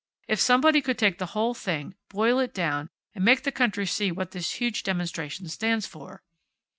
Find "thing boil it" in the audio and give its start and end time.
1.53-2.55